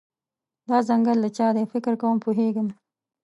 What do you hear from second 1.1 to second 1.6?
د چا